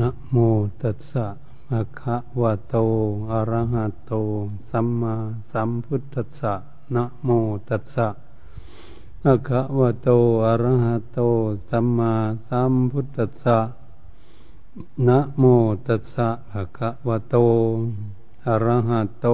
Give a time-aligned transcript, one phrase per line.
[0.00, 0.36] นะโม
[0.82, 1.26] ตัสสะ
[1.68, 2.76] ภะคะวะโต
[3.30, 4.12] อะระหะโต
[4.70, 5.14] สัมมา
[5.50, 6.54] สัมพุทธัสสะ
[6.94, 7.28] นะโม
[7.68, 8.08] ตัสสะ
[9.22, 10.08] ภะคะวะโต
[10.46, 11.18] อะระหะโต
[11.70, 12.12] สัมมา
[12.48, 13.58] สัมพุทธัสสะ
[15.08, 15.44] นะโม
[15.86, 17.36] ตัสสะภะคะวะโต
[18.46, 19.26] อะระหะโต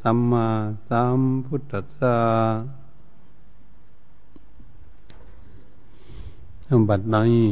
[0.00, 0.46] สัมมา
[0.88, 2.16] สัมพุทธัสสะ
[6.88, 7.48] บัดนี้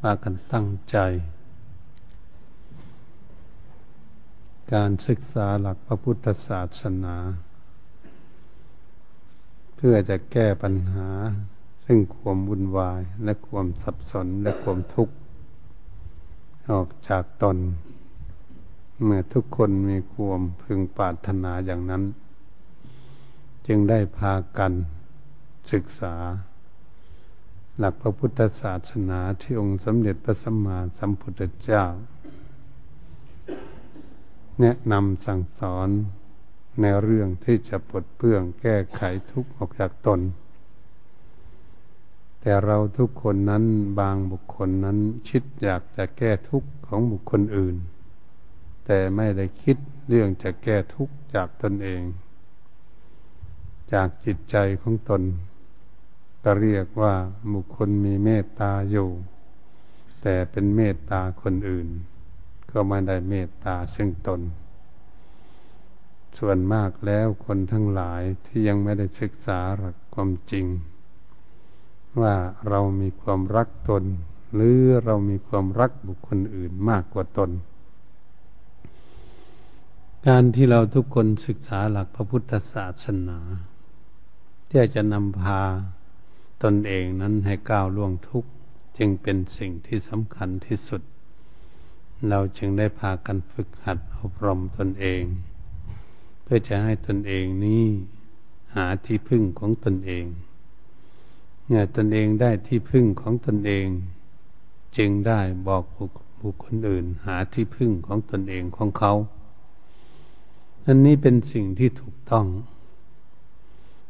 [0.00, 0.98] พากันตั้งใจ
[4.74, 7.16] การศึกษาหลักพระพุทธศาสนา
[9.76, 11.10] เพื่อจะแก้ปัญหา
[11.84, 15.14] ซึ่งความวุ่นวายและความสับสนและความทุกข์
[16.70, 17.56] ออกจากตน
[19.02, 22.02] เมื่อทุกคนมีความพึงปรารถนาอย่างนั้น
[23.66, 24.72] จึงได้พากัน
[25.72, 26.14] ศึกษา
[27.78, 31.84] หลักพระพุทธศาสนาที่องค์สมเด็จพระสัมมาสัมพุทธเจ้า
[34.60, 35.88] แนะนำสั่งสอน
[36.80, 40.20] ในเรื่องที่จะปลดเปลื้องแก้ไขทุกข์ออกจากตน
[42.40, 43.64] แต่เราทุกคนนั้น
[44.00, 47.76] บางบุคคลนั้นคิดอยากจะแก้ทุกข์ของบุคคลอื่น
[48.86, 49.76] แต่ไม่ได้คิด
[50.08, 52.02] เรื่องจะแก้ทุกข์จากตนเอง
[53.92, 55.22] จากจิตใจของตน
[56.44, 57.14] ก็เรียกว่า
[57.52, 59.08] บุคคลมีเมตตาอยู่
[60.22, 61.88] แต่เป็นเมตตาคนอื่น
[62.74, 64.40] ก็ไม่ได้เมตตาซึ่งตน
[66.38, 70.66] ส่วนมากแล้วคนทั้งหลายที่ยังไม่ได้ศึกษาหลักความจริง
[72.20, 72.34] ว่า
[72.68, 74.04] เรามีความรักตน
[74.54, 77.50] หรือเรามีความรักบุคคลอื่นมากกว่าตน
[80.28, 83.38] การที่เราทุกคนศึกษาหลักพระพุทธศาสนา
[84.68, 85.62] ที่จะนำพา
[86.62, 88.50] ตนเองนั้นให้ก้าวล่วงทุกข์
[88.98, 91.02] จึงเป็นสิ่งที่สำคัญที่สุด
[92.28, 95.22] เราจึงได้พากันฝึกหัดอบรมตนเอง
[96.42, 97.84] เพื่อจะให้ตนเองนี้
[98.74, 100.24] หาที่พึ่งของตนเอง
[101.66, 103.86] เนี่ยตนเองได้ที่พึ่งของตนเอง
[104.96, 105.84] จึงได้บอก
[106.40, 109.12] บุคคลอื่น หาที่พึ่งของตนเองของเขา
[110.86, 112.46] อันนี้เป็นสิ่งที่ถูกต้อง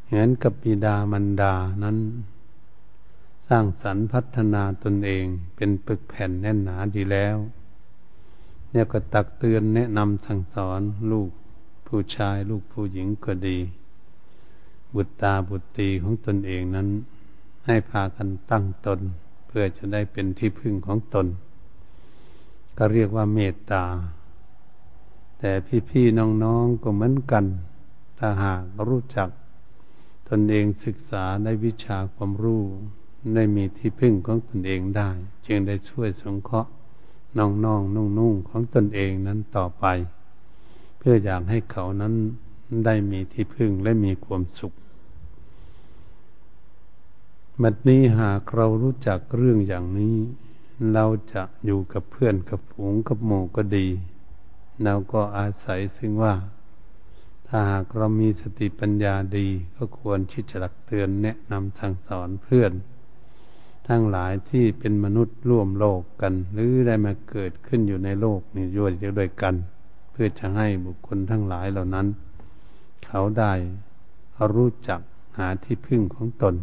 [0.05, 1.53] เหมือนกับบิดามันดา
[1.83, 1.97] นั้น
[3.47, 5.25] สร้างสรรค์พัฒนาตนเอง
[5.55, 7.37] เป็นปึกแผ่นแน่นหนาดีแล้ว
[8.75, 10.81] เนี่ยก็ตักเตือนแนะนำสั่งสอน
[11.11, 11.29] ลูก
[11.87, 13.57] ผู้ชายลูกผู้หญิงก็ดี
[14.93, 16.87] บุตรตาบุตรตีของตนเองนั้น
[17.65, 18.99] ให้พากันตั้งตน
[19.47, 21.27] เพื่อจะได้เป็นที่พึ่งของตน
[22.77, 23.83] ก็เรียกว่าเมตตา
[25.39, 25.51] แต่
[25.89, 27.45] พี่ๆน้องๆก็เหมือนกัน
[28.17, 29.29] ถ้าหากรู้จัก
[30.29, 32.63] ตนเองศึกษาในวิชาความรู้
[33.35, 35.09] ได้มีที่พึ่งของตนเองได้
[35.45, 36.71] จึงได้ช่วยสงเคราะห์
[37.37, 37.47] น้อ
[37.79, 39.85] งๆนนุ่งๆของตนเองนั้นต่อไป
[40.97, 42.13] เพื่ออยากให้เขานั้น
[42.85, 44.73] ได้มีที่พึ่งและมีความสุข
[47.61, 50.15] บัดนี้หากเรารู้จักเรื่องอย่างนี้
[50.93, 53.87] เราจะอยู่กับเพื่อนกับฝูงกับหมู่ก็ดี
[54.83, 56.33] เราก็อาศัยซึ่งว่า
[57.47, 62.71] ถ้าหากเรามีสติปัญญาดีก็ควรที่จะตักเตือนแนะนำสั่งสอนเพื่อน
[63.87, 69.55] ทั้งหลายที่เป็นมนุษย์ร่วมโลกกัน หรือได้มาเกิดขึ้นอยู่ในโลกนี่ด้วยด้วยกัน
[70.11, 72.07] เพื่อจะให้บุคคลทั้งหลายเหล่านั้น
[73.05, 73.53] เขาได้
[74.53, 74.99] รู้จัก
[75.37, 76.55] หาที่พึ่งของตน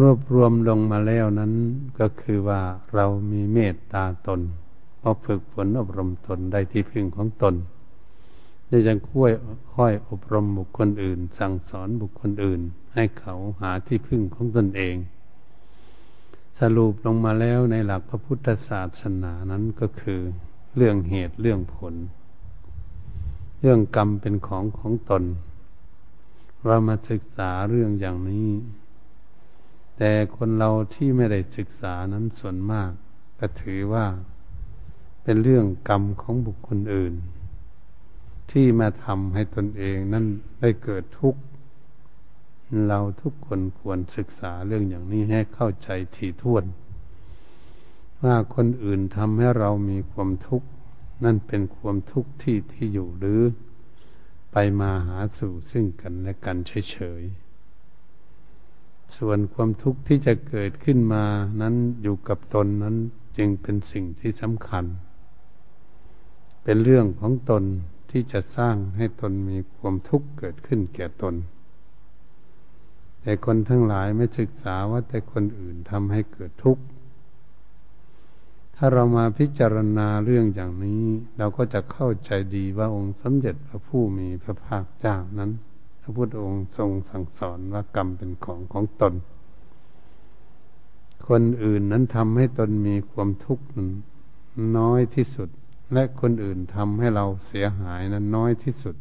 [0.00, 1.52] รวบรวมลงมาแล้วนั้น
[1.98, 2.60] ก็คือว่า
[2.94, 4.40] เรามีเมตตาตน
[5.00, 7.54] พอฝึกฝนอบรมตนได้ที่พึ่งของตน
[8.70, 9.32] จะยังค่อย
[9.74, 12.60] ค่อยอบรมบุคคลอื่น สั่งสอนบุคคลอื่น
[12.94, 14.96] ให้เขาหาที่พึ่งของตนเอง
[16.60, 20.20] สรุปลงมาแล้วในหลักพระพุทธศาสนานั้นก็คือ
[20.76, 21.94] เรื่องเหตุเรื่องผล
[23.60, 25.24] เรื่องกรรมเป็นของของตน
[26.64, 28.50] เรามาศึกษาเรื่องอย่างนี้
[29.96, 32.90] แต่คนเราที่ไม่ได้ศึกษานั้นส่วนมาก
[33.38, 34.06] ก็ถือว่า
[35.22, 37.14] เป็นเรื่องกรรมของบุคคลอื่น
[38.50, 40.24] ที่มาทำให้ตนเองนั้น
[40.60, 41.40] ได้เกิดทุกข์
[42.86, 46.64] เราทุกคนควรศึกษาเรื่องอย่างนี้ให้เข้าใจถี่ถ้วน
[48.22, 50.68] ว่าคนอื่นทำให้เรามีความทุกข์
[51.24, 53.40] นั่นเป็นความทุกข์ที่ที่อยู่หรือ
[54.52, 61.24] ไปมาหาสู่ซึ่งกันและกันเฉยๆส่วนความทุกข์ที่จะเกิดขึ้นมา
[61.60, 62.96] นั้นอยู่กับตนนั้น
[63.36, 64.84] จึงเป็นสิ่งที่สำคัญ
[66.62, 67.64] เป็นเรื่องของตน
[68.10, 71.34] ที่จะสร้างให้ตนมีความทุกข์เกิดขึ้นแก่ตน
[73.26, 76.82] แต่คนทั้งหลายไม่ศึกษาว่าแต่คนอื่นทำให้เกิดทุกข์
[78.76, 81.04] ถ้าเรามาพิจารณาเรื่องอย่างนี้
[81.38, 85.50] เราก็จะเข้าใจดีว่าองค์สมเด็จพระผู้มีพระภาคเจ้านั้น
[86.00, 89.14] พระพุทธองค์ทรงสั่งสอนว่ากรรมเป็นของของตน
[91.28, 93.64] คนอื่นนั้นทำให้ตนมีความทุกข์
[94.78, 95.48] น้อยที่สุด
[95.92, 98.96] และคนอื่นทำให้เราเสียหายนั้นน้อยที่สุด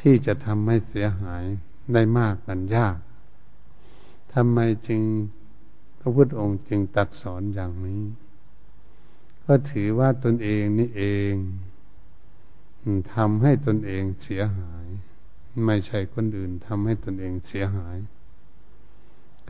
[0.00, 1.44] ที่จะทำให้เสียหาย
[1.92, 2.98] ได้มากนั้นยาก
[4.32, 5.00] ทำไมจึง
[5.98, 8.02] พระพุทธองค์จึงตัดสอนอย่างนี้
[9.46, 11.34] ก็ถือว่าตนเองนี่เอง
[13.14, 14.86] ทำให้ตนเองเสียหาย
[15.66, 17.96] ไม่ใช่คนอื่นทำให้ตนเองเสียหาย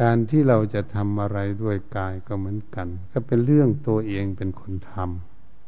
[0.00, 4.94] การที่เราจะทำอะไรด้วยกายก็เหมือนกัน ก็เป็นเรื่องตัวเองเป็นคนท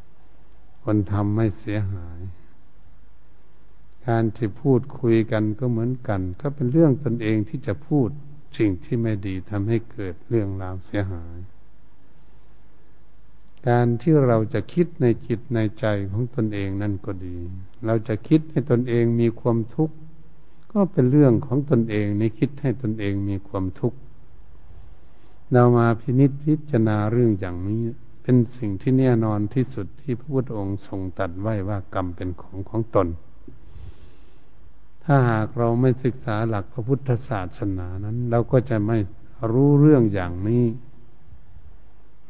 [0.05, 2.19] ำคนทำไม่เสียหาย
[4.09, 8.09] การที่พูดคุยกันก็เหมือนกัน ก็เป็นเรื่องตนเองที่จะพูด
[8.59, 11.39] สิ่งที่ไม่ดีทำให้เกิดเรื่องราวเสียหาย
[13.69, 17.37] การที่เราจะคิดในจิตในใจของตนเองนั่นก็ดี
[17.87, 19.95] เราจะคิดให้ตนเองมีความทุกข์
[20.73, 23.99] ก็เป็นเรื่องของตนเองในคิดให้ตนเองมีความทุกข์
[25.53, 27.83] เรามาพินิจพิจารณาเรื่องอย่างนี้
[28.23, 33.09] เป็นสิ่งที่แน่นอนที่สุดที่พระพุทธองค์ทรงตัดไว้ว่ากรรมเป็นของของตน
[35.09, 38.99] ถ้าหากเราไม่ศึกษาหลักพระพุทธศาสนานั้น เราก็จะไม่
[39.53, 40.65] รู้เรื่องอย่างนี้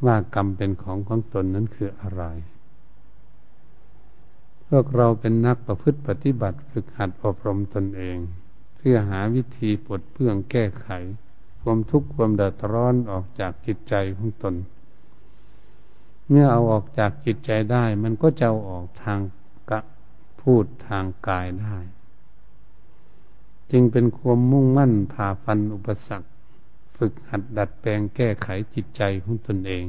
[0.05, 2.23] ว่ากรรมเป็นของของตนนั้นคืออะไร
[4.69, 8.19] พวกเราเป็นนักประพฤติปฏิบัติฝึกหัดอบรมตนเอง
[8.77, 10.89] เพื่อหาวิธีปลดเปลื้องแก้ไข
[11.63, 14.55] ความทุกข์ความเดือดร้อนออกจากจิตใจของตน
[16.29, 19.21] เมื่อเอาออกจากจิตใจได้ มันก็จะเอาออกทาง
[19.71, 19.81] กะ
[20.41, 21.77] พูดทางกายได้
[23.73, 26.29] จึงเป็นความมุ่งมั่นผ่าฟันอุปสรรค
[26.97, 29.85] ฝึกหัดดัดแปลงแก้ไขจิตใจของตนเอง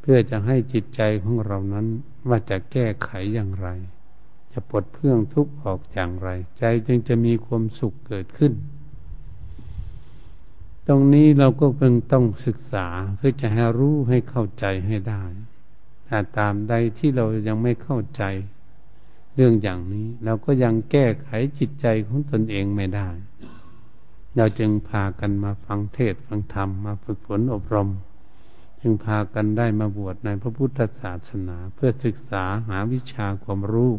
[0.00, 1.86] เพื่อจะให้จิตใจของเรานั้น
[2.28, 3.68] ว่าจะแก้ไขอย่างไร
[4.52, 6.28] จะปลดเพื่องทุกข์ออกอย่างไร
[6.58, 8.52] ใจจึงจะมีความสุขเกิดขึ้น
[10.86, 12.86] ตรงนี้เราก็เพิ่งต้องศึกษา
[13.16, 15.24] เพื่อจะให้รู้ให้เข้าใจให้ได้
[16.08, 18.22] ถ้าตามใดที่เรายังไม่เข้าใจ
[19.34, 23.08] เรื่องอย่างนี้ เราก็ยังแก้ไขจิตใจของตนเองไม่ได้
[24.36, 27.90] เราจึงพากันมาฟังเทศฟังธรรมมาฝึกฝนอบรม
[28.80, 33.92] จึงพากันได้มาบวชในพระพุทธศาสนาเพื่อศึกษาหาวิชาความรู้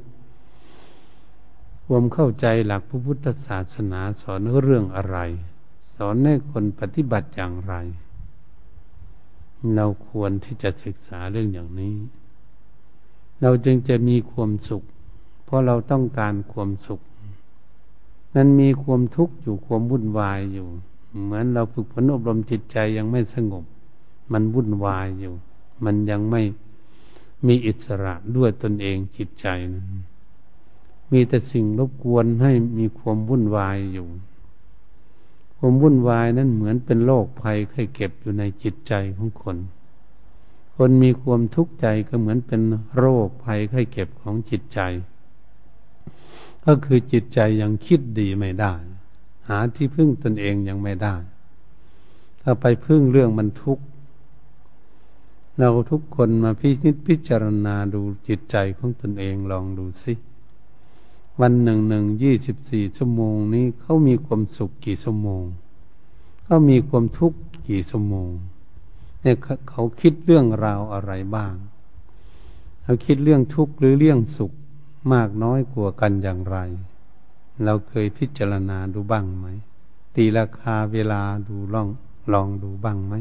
[1.85, 5.17] ความเข้าใจหลักพระพุทธศาสนาสอนเรื่องอะไร
[5.95, 7.73] สอนให้คนปฏิบัติอย่างไร
[9.75, 11.95] เราควรที่จะศึกษาเรื่องอย่างนี้
[13.41, 14.83] เราจึงจะมีความสุข
[15.53, 17.01] ราะเราต้องการความสุข
[18.35, 20.67] นั้นมีความทุกข์อยู่ความวุ่นวายอยู่
[21.23, 23.63] เหมือนเราฝึกฝนอบรมจิตใจยังไม่สงบ
[24.31, 25.33] มันวุ่นวายอยู่
[25.85, 26.41] มันยังไม่
[27.47, 29.85] มีอิสระด้วยตนเองจิตใจนั้น
[31.11, 34.07] มีแต่สิ่งรบกวนให้มีความวุ่นวายอยู่
[35.57, 39.57] ความวุ่นวายนั้นเหมือนเป็นโรคภัยไข้เก็บอยู่ในจิตใจของคน
[40.75, 42.61] คนมีความทุกข์ใจก็เหมือนเป็น
[42.97, 44.79] โรคภัยไข้เก็บของจิตใจ
[46.65, 48.73] ก็คือจิตใจยังคิดดีไม่ได้
[49.47, 51.15] หาที่พึ่งตนเองยังไม่ได้
[52.41, 53.85] ถ้าไปพึ่งเรื่องมันทุกข์
[55.57, 60.13] เราทุกคนมาพิจิตพิจารณาดูจิตใจของตนเองลองดูสิ
[61.39, 65.43] วันหนึ่งหนึ่งยี่สิบสี่ชั่วโมงนี้เขามีความสุขกี่ชั่วโมง
[66.43, 68.31] เขามีความทุกข์กี่ชั่วโมง
[69.21, 69.35] เนี่ย
[69.69, 71.53] เขาคิดเรื่องราวอะไรบ้าง
[72.83, 74.53] เขาคิดเรื่องทุกข์หรือเรื่องสุข
[75.11, 76.57] มากน้อยกว่ากันอย่างไร
[77.63, 79.45] เราเคยพิจารณาดูบ้างไหม
[80.15, 81.87] ตีราคาเวลาดูลอง
[82.33, 83.13] ลองดูบ้างไหม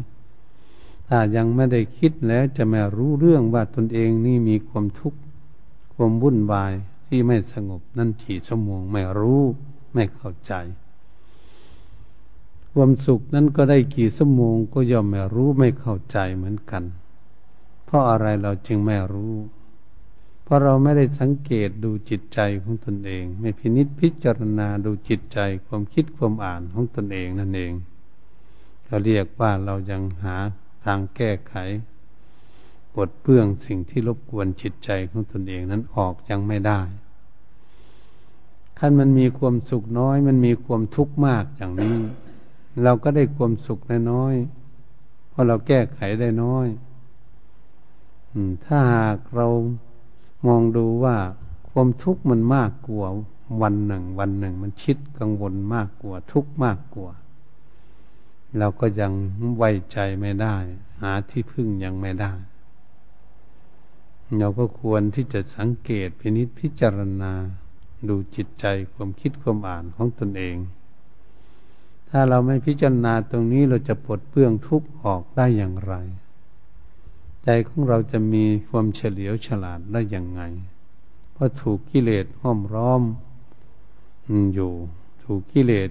[1.09, 5.19] ถ้ายังไม่ได้คิดแล้วจะไม่รู้เรื่องว่าตนเองนี่มีความทุกข์
[5.95, 6.73] ความวุ่นวาย
[7.07, 9.43] ที่ไม่สงบนั่นกี่ชั่วโมงไม่รู้
[9.95, 10.53] ไม่เข้าใจ
[12.73, 16.85] ความสุขนั้นก็ได้กี่ชั่วโมงก็ย่อมไม่รู้ไม่เข้าใจเหมือนกัน
[17.85, 19.35] เพราะอะไรเราจึงไม่รู้
[20.43, 27.73] เพราะเราไม่ได้สังเกตดูจิตใจของตนเอง ไม่พินิจพิจารณาดูจิตใจความคิดความอ่านของตนเองนั่นเอง
[28.87, 30.37] เราเรียกว่าเรายังหา
[30.85, 31.55] ทางแก้ไข
[32.95, 36.81] ปลดเปลื้องสิ่งที่รบกวนจิตใจของตนเองนั้นออกยังไม่ได้
[38.79, 41.97] ขั้นมันมีความสุขน้อย มันมีความทุกข์มากอย่างนี้
[42.83, 43.81] เราก็ได้ความสุข
[44.13, 44.35] น้อย
[45.29, 46.67] เพราะเราแก้ไขได้น้อย
[48.65, 49.47] ถ้าหากเรา
[50.47, 51.17] มองดูว่า
[51.71, 53.07] ความทุกข์มันมากกว่า
[53.63, 57.13] วันหนึ่ง วันหนึ่ง มันชิดกังวลมากกว่า ทุกข์มากกว่า
[58.59, 59.13] เราก็ยัง
[59.57, 60.57] ไว้ใจไม่ได้
[61.01, 62.33] หาที่พึ่งยังไม่ได้
[64.39, 67.33] เราก็ควรที่จะสังเกตพินิจพิจารณา
[68.09, 70.57] ดูจิตใจความคิดความอ่านของตนเอง
[72.11, 75.95] ถ้าเราไม่พิจารณาตรงนี้เราจะปลดเปลื้องทุกข์ออกได้อย่างไร
[77.45, 80.43] ใจของเราจะมีความเฉลียวฉลาดได้อย่างไง
[81.33, 83.03] เพราะถูกกิเลสห้อมร้อม
[84.55, 84.73] อยู่
[85.23, 85.91] ถูกกิเลส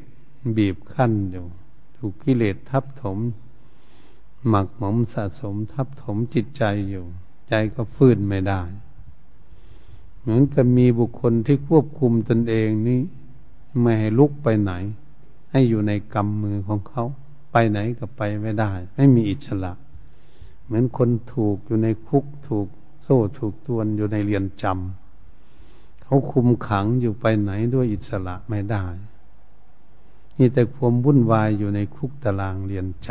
[0.57, 1.45] บีบคั้นอยู่
[1.97, 3.17] ถูกกิเลสทับถม
[4.47, 7.05] หมักหมมสะสมทับถมจิตใจอยู่
[7.49, 8.61] ใจก็ฟื้นไม่ได้
[10.19, 12.99] เหมือนกับมีบุคคลที่ควบคุมตนเองนี้
[13.81, 14.73] ไม่ให้ลุกไปไหน
[15.51, 17.03] ให้อยู่ในกำมือของเขา
[17.51, 19.73] ไปไหนก็ไปไม่ได้ ไม่มีอิสระ
[20.71, 22.67] เหมือนคนถูกอยู่ในคุกถูก
[23.03, 28.83] โซ่ถูกตวนอยู่ในเรียนจำเขาคุมขังอยู่ไปไหนด้วยอิสระไม่ได้
[30.37, 33.09] มีแต่ความวุ่นวายอยู่ในคุกตารางเรียนจ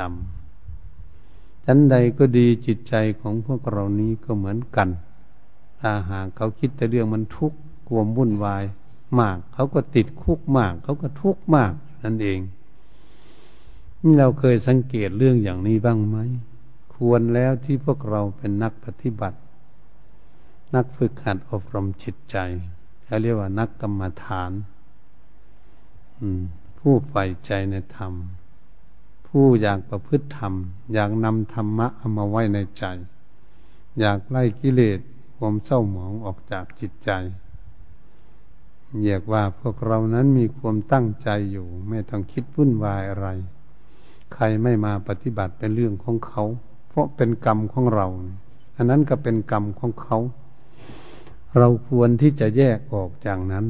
[0.82, 4.88] ำชั้นใดก็ดีจิตใจของพวกเรานี้ก็เหมือนกัน
[5.80, 8.64] ถ้าหากเขาคิดแต่เรื่องมันทุกข์ความวุ่นวาย
[9.20, 11.72] มาก เขาก็ติดคุกมาก เขาก็ทุกข์มาก
[12.04, 12.40] นั่นเอง
[14.02, 16.18] นี่เราเคยสังเกตเรื่องอย่างนี้บ้างไหม
[17.04, 19.38] ควรแล้วที่พวกเราเป็นนักปฏิบัติ
[20.74, 22.36] นักฝึกหัดอบรมจิตใจ
[23.04, 24.50] เขาเรียกว่านักกรรมฐาน
[26.78, 28.12] ผู้ใฝ่ใจในธรรม
[29.26, 30.54] ผู้อยากประพฤติธรรม
[30.94, 32.84] อยากนำธรรมะเอามาไว้ในใจ
[34.00, 35.00] อยากไล่กิเลส
[35.36, 37.10] ความเศร้าหมองออกจากจิตใจ
[39.00, 43.28] เรียกว่าพวกเรานั้นมีความตั้งใจอยู่ ไม่ต้องคิดวุ่นวายอะไร
[44.32, 46.44] ใครไม่มาปฏิบัติเป็นเรื่องของเขา
[47.00, 48.06] ราะเป็นกรรมของเรา
[48.76, 50.18] อันนั้นก็เป็นกรรมของเขา
[51.58, 53.66] เราควรที่จะแยกออกจากนั้น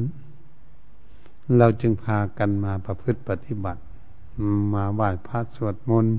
[1.57, 3.81] เราจึงพากันมาประพฤติปฏิบัติ
[4.73, 6.15] มาไหว้พระสวดมนต์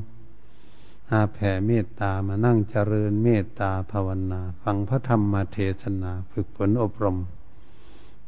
[1.10, 7.18] อาแผ่เมตตามานั่งเจริญเมตตาภาวนา ฟังพระธรรมมาเทศนาฝึกฝนอบรม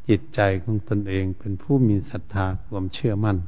[0.09, 3.39] จิตใจของตนเองเป็นผู้มีศรัทธาความเชื่อมั่น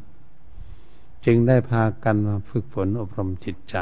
[1.25, 3.77] จึงได้พากันมาฝึกฝนอบรมจิตใจ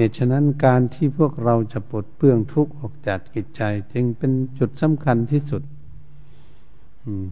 [0.00, 5.62] เหตุฉะนั้นการที่พวกเราจะปลดเปลื้องทุกข์ออกจากจิตใจ จึงเป็นจุดสำคัญที่สุด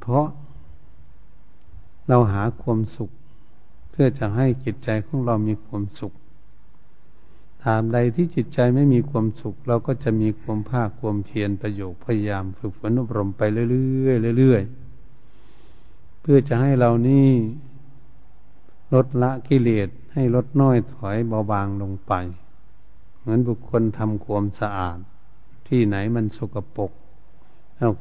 [0.01, 0.27] เพราะ
[2.09, 3.11] เราหาความสุข
[3.91, 6.13] เพื่อจะให้จิตใจของเรามีความสุข
[7.65, 17.29] ตามใดที่จิตใจไม่มีความสุข เราก็จะมีความภาคความเพียรประโยชน์พยายามฝึกฝนอบรมไปเรื่อยๆเรื่อยๆเพื่อจะให้เรานี่
[18.95, 22.15] ลดละกิเลสให้ลดน้อยถอยเบาบางลงไป
[23.29, 24.99] มือนบุคคลทำความสะอาด
[25.69, 26.93] ที่ไหนมันสกปรก
[27.77, 27.93] แล้ว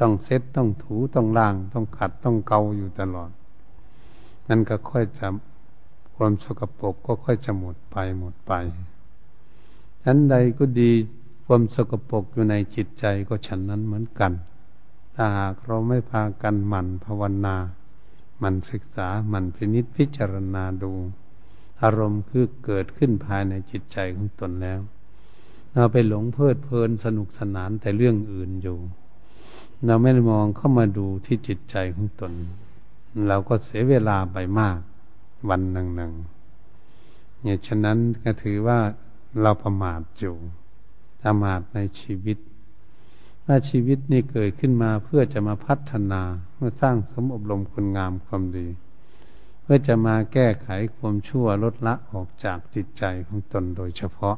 [0.00, 3.30] ต้องเซ็ตต้องถูต้องล้าง ต้องขัดต้องเกาอยู่ตลอด
[4.48, 5.28] นั่นก็ค่อยจะ
[6.16, 8.52] ความสกปรกก็ค่อยจะหมดไปหมดไป
[10.04, 10.90] ฉันใดก็ดี
[11.46, 14.32] ความสกปรกอยู่ในจิตใจก็ฉันนั้นเหมือนกัน
[15.14, 17.56] ถ้าหากเราไม่พากันหมั่นภาวนา
[18.38, 20.92] หมั่นศึกษา หมั่นพินิจพิจารณาดู
[21.82, 24.80] อารมณ์คือเกิดขึ้นภายในจิตใจของตนแล้ว
[25.74, 28.78] เราไปหลงเพลิดเพลินสนุกสนานแต่เรื่องอื่นอยู่
[29.86, 32.32] เราไม่ได้มองเข้ามาดูที่จิตใจของตน
[33.28, 34.78] เราก็เสียเวลาไปมาก
[35.48, 36.12] วันหนึ่งหนึ่ง
[37.42, 38.78] เนี่ยฉะนั้นก็ถือว่า
[39.40, 40.36] เราประมาทอยู่
[41.22, 42.38] ประมาทในชีวิต
[43.46, 46.22] ว่าชีวิตนี้เกิดขึ้นมาเพื่อจะมาพัฒนา
[46.54, 48.66] เมื่อสร้างสมอบรมคุณงามความดี
[49.74, 54.36] พื่อจะมาแก้ไขความชั่วลดละออกจากจิตใจของตนโดยเฉพาะ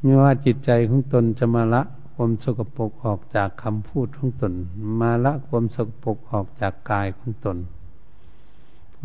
[0.00, 1.82] ไม่ว่าจิตใจของตนจะมาละ
[2.14, 4.52] ความสกปรกออกจากคำพูดของตน
[5.00, 7.58] มาละความสกปรกออกจากกายของตน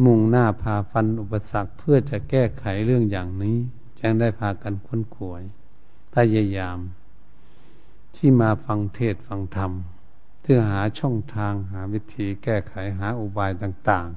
[0.03, 3.57] มุ่งหน้าพาฟันอุปสรรคเพื่อจะแก้ไขเรื่องอย่างนี้
[3.99, 5.41] จึงได้พากันค้นขวย
[6.13, 6.77] พยายาม
[8.15, 9.73] ที่มาฟังเทศฟังธรรม
[10.51, 14.07] พื่อหาช่องทางหาวิธีแก้ไขหาอุบายต่าง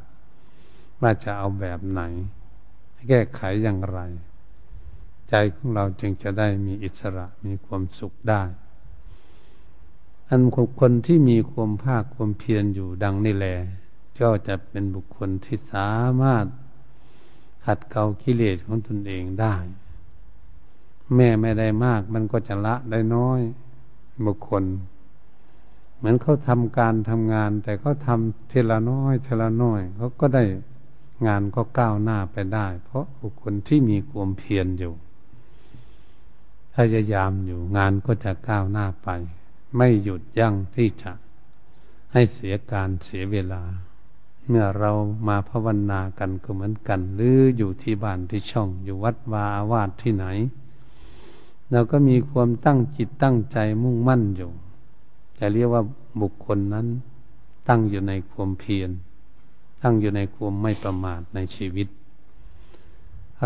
[0.46, 2.00] ๆ ว่าจะเอาแบบไหน
[3.08, 3.98] แก้ไขอย่างไร
[5.28, 8.42] ใจของเราจึงจะได้มีอิสระมีความสุขได้
[10.28, 10.42] อัน
[10.80, 13.56] คนที่มีความภาคความเพียรอยู่ดังนี่แหละ
[14.20, 15.90] ก็จะเป็นบุคคลที่สา
[16.22, 16.46] มารถ
[17.64, 19.56] ขัดเกลากิเลสของตนเองได้
[21.14, 23.40] แม่ไม่ได้มากมันก็จะละได้น้อย
[24.26, 24.64] บุคคล
[26.02, 30.44] เหมือนเขาทำการทำงาน แต่เขาทำเทละน้อยเทละน้อยเขาก็ได้
[31.26, 34.94] งานก็ก้าวหน้าไปได้ เพราะบุคคลที่มีความเพียรอยู่
[36.74, 39.08] พยายามอยู่งานก็จะก้าวหน้าไป
[39.76, 41.12] ไม่หยุดยั้งที่จะ
[42.12, 43.62] ให้เสียการเสียเวลา
[44.48, 44.92] เมื่อเรา
[45.28, 50.26] มาภาวนากันก็เหมือนกัน หรืออยู่ที่บ้านที่ช่อง อยู่วัดวาอาวาสที่ไหน
[51.70, 54.52] เราก็มีความตั้งจิตตั้งใจมุ่งมั่นอยู่
[55.42, 55.82] แต่เรียกว่า
[56.20, 56.86] บุคคลนั้น
[57.68, 58.90] ตั้งอยู่ในความเพียร
[59.82, 61.88] ตั้งอยู่ในความไม่ประมาทในชีวิต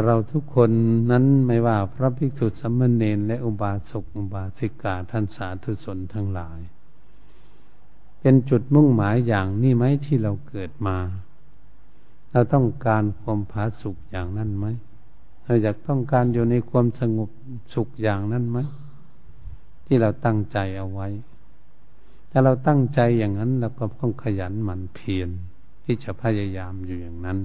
[0.05, 0.71] เราทุกคน
[1.11, 6.61] นั้นไม่ว่าพระภิกษุสัมมาเนนและอุบาสกอุบาสิกาท่านสาธุชนทั้งหลาย
[8.21, 10.97] เป็นจุดมุ่งหมายอย่างนี้ไหมที่เราเกิดมา
[12.33, 14.67] เราต้องการความผาสุขอย่างนั้นไหม
[15.45, 17.31] เราอยากต้องการอยู่ในความสงบ
[17.75, 18.59] สุขอย่างนั้นไหม
[19.87, 21.09] ที่เราตั้งใจเอาไว้
[22.38, 25.28] ถ้าเราตั้งใจอย่างนั้นเราก็ต้องขยันหมั่นเพียร
[25.85, 27.38] ที่จะพยายามอยู่อย่างนั้น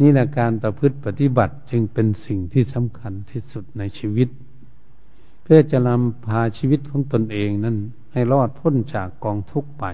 [0.00, 4.28] นี่แหละการประพฤติปฏิบัติจึงเป็นสิ่งที่สำคัญที่สุดในชีวิต
[5.42, 7.76] เพื่อจะนำพาชีวิตของตนเองนั้น
[8.12, 9.84] ให้รอดพ้นจากกองทุกข์ไป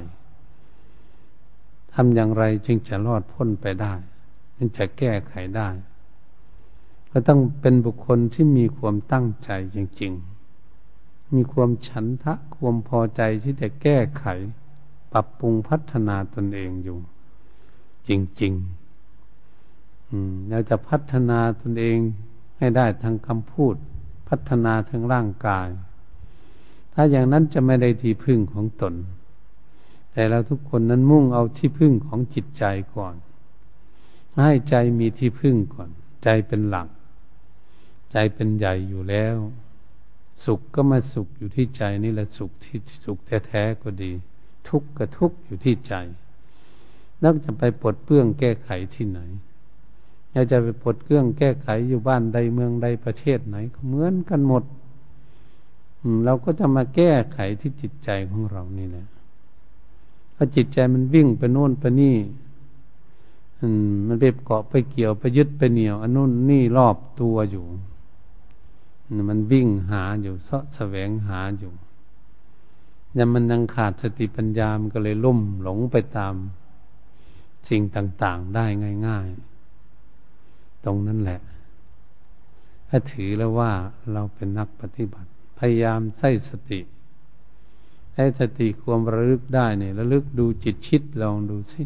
[1.94, 3.94] ทำอย่างไรจึงจะรอดพ้นไปได้
[4.56, 5.68] จึงจะแก้ไขได้
[7.10, 10.35] ก็ต้องเป็นบุคคลที่มีความตั้งใจจริง ๆ
[11.34, 14.24] มีความฉันทะความพอใจที่จะแก้ไข
[15.12, 16.98] ปรับปรุงพัฒนาตนเองอยู่
[18.08, 18.10] จ
[18.42, 21.98] ริงๆเราจะพัฒนาตนเอง
[22.58, 23.74] ให้ได้ทางคำพูด
[24.28, 25.68] พัฒนาทางร่างกาย
[26.92, 28.94] ถ้าอย่างนั้นจะไม่ได้ที่พึ่งของตน
[30.12, 32.64] แต่เราทุกคนนั้นมุ่งเอาที่พึ่งของจิตใจ
[32.94, 33.14] ก่อน
[34.44, 35.88] ให้ใจมีที่พึ่งก่อน
[36.24, 36.88] ใจเป็นหลัก
[38.12, 39.36] ใจเป็นใหญ่อยู่แล้ว
[40.44, 44.12] สุขก็มาสุขอยู่ที่ใจนี่แหละสุขที่สุขแท้ๆก็ดี
[44.68, 45.94] ทุกข์ก็ทุกข์อยู่ที่ใจ
[47.20, 49.20] แล้วจะไปปลดเปลื้องแก้ไขที่ไหน
[50.32, 54.64] อยากจะไปปลดเปลื้องแก้ไขอยู่บ้านใดเมืองใดประเทศไหนก็เหมือนกันหมด
[56.24, 59.06] เราก็จะมาแก้ไขที่จิตใจของเรานี่แหละ
[60.34, 62.16] พอจิตใจมันวิ่งไปโน่นไปนี่
[64.06, 67.64] มันไปเกาะไปเกี่ยวไปยึดไปเหนี่ยวอันนู้นนี่รอบตัวอยู่
[69.28, 71.72] มันวิ่งหาอยู่เสาะแสวงหาอยู่
[73.18, 76.34] ยังมันยังขาดสติปัญญามันก็เลยล่มหลงไปตาม
[77.68, 78.66] สิ่งต่างๆได้
[79.06, 79.28] ง่าย
[80.06, 81.40] ๆ ตรงนั้นแหละ
[82.88, 83.72] ถ้าถือแล้วว่า
[84.12, 86.80] เราเป็นนักปฏิบัติ พยายามใส่สติ
[88.14, 91.82] ให้สติความระลึกได้เนี่ยระลึกดูจิตชิดลองดูสิ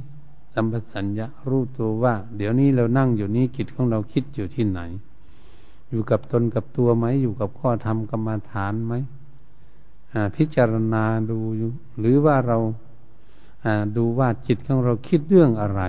[0.54, 4.80] สัมปสัญญะรู้ตัวว่า เดี๋ยวนี้เรานั่งอยู่นี้จิตของเราคิดอยู่ที่ไหน
[5.90, 8.94] อยู่กับตนกับตัวไหม อยู่กับข้อธรรมกรรมาฐานไหม
[10.36, 11.38] พิจารณาดู
[11.98, 12.58] หรือว่าเรา
[13.96, 15.82] ดูว่าจิตของเราคิดเรื่องอะไร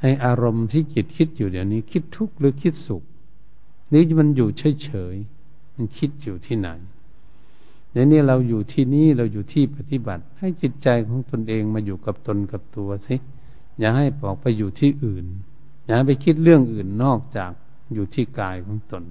[0.00, 3.02] ไออารมณ์ที่จิตคิดอยู่เดี๋ยวนี้ คิดทุกข์หรือคิดสุข
[3.92, 4.48] นี่มันอยู่
[4.82, 6.68] เฉยๆมันคิดอยู่ที่ไหน
[7.92, 13.16] เดี๋ยวนี้เราอยู่ที่นี่เราอยู่ที่ปฏิบัติ ให้จิตใจของตนเองมาอยู่กับตนกับตัวสิ
[13.78, 15.26] อย่าให้ออกไปอยู่ที่อื่น
[15.84, 17.52] อย่าไปคิดเรื่องอื่นนอกจาก
[17.92, 19.04] อยู่ที่กายของตน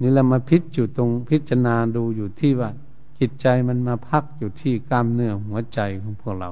[0.00, 2.70] นี่เรามาพิจอยู่ตรงพิจารณาดูอยู่ที่ว่า
[3.18, 6.50] จิตใจมันมาพักอยู่ที่กล้ามเนื้อหัวใจของพวกเรา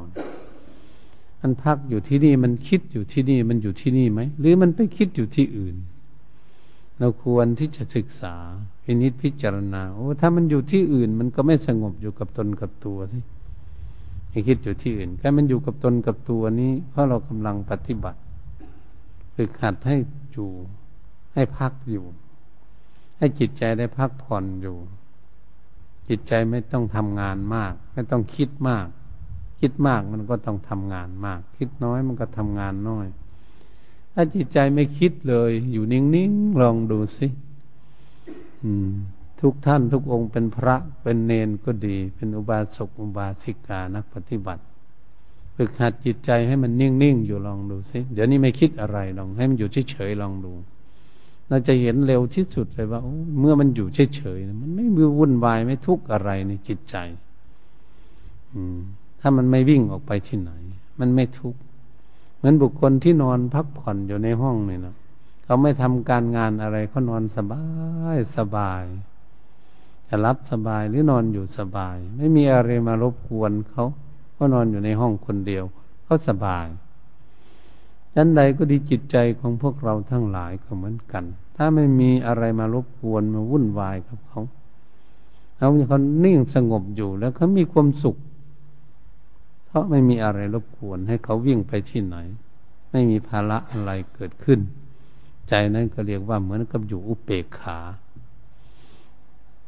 [1.41, 5.77] มันพักอยู่ที่นี่มันคิดอยู่ที่นี่มันอยู่ที่นี่ไหมหรือมันไปคิดอยู่ที่อื่น
[6.99, 8.35] เราควรที่จะศึกษา
[8.83, 13.19] พินิจพิจารณาโอ้ถ้ามันอยู่ที่อื่น มันก็ไม่สงบอยู่กับตนกับตัวสิ
[14.31, 18.19] ให้คิดอยู่ที่อื่นแค่มันอยู่กับตนกับตัวนี้ เพราะเรากำลังปฏิบัติ
[19.35, 19.97] ฝึกหัดให้
[20.33, 20.51] อยู่
[21.35, 22.07] ให้พักอยู่
[23.17, 24.77] ให้จิตใจได้พักผ่อนอยู่
[26.09, 28.87] จิตใจไม่ต้องทำงานมาก ไม่ต้องคิดมาก
[29.61, 33.07] คิดมากมันก็ต้องทำงานมาก คิดน้อยมันก็ทำงานน้อย
[34.13, 37.27] ถ้าจิตใจไม่คิดเลย อยู่นิ่งๆลองดูสิ
[39.41, 44.63] ทุกท่านทุกองค์เป็นพระเป็นเนนก็ดี เป็นอุบาสกอุบาสิกานักปฏิบัติ
[45.63, 50.53] ฝึกหัดจิตใจให้มันนิ่งๆอยู่ลองดูสิเดี๋ยวนี้ไม่คิดอะไรลอง ให้มันอยู่เฉยๆลองดู
[51.49, 53.01] เราจะเห็นเร็วที่สุดเลยว่า
[53.41, 56.97] เมื่อมันอยู่เฉยๆมันไม่มีวุ่นวายไม่ทุกข์อะไรในจิตใจ
[58.55, 58.79] อืม
[59.21, 60.53] ถ้ามันไม่วิ่งออกไปที่ไหน
[61.01, 61.61] มันไม่ทุกข์
[62.37, 64.95] เหมือนบุคคลที่นอนพักผ่อนอยู่ในห้องนี่นะ
[65.45, 67.65] เขาไม่ทำการงานอะไรเขานอนสบา
[68.15, 68.85] ยสบาย
[70.09, 73.87] จะรับสบายหรือนอนอยู่สบาย ไม่มีอะไรมารบกวนเขา
[74.43, 75.65] ก็นอนอยู่ในห้องคนเดียว
[76.05, 76.67] เขาสบาย
[78.15, 81.25] ยันใดก็ดีจิตใจของพวกเราทั้งหลายก็เหมือนกัน
[81.57, 84.41] ถ้าไม่มีอะไรมารบกวนมาวุ่นวายกับเขา
[85.57, 88.17] เขาเขานิ่งสงบอยู่แล้วเขามีความสุข
[89.67, 92.17] เพราะไม่มีอะไรรบกวนให้เขาวิ่งไปที่ไหน
[92.91, 94.61] ไม่มีภาระอะไรเกิดขึ้น
[95.49, 97.79] ใจนั้นก็เรียกว่าเหมือนกับอยู่อุเปกขา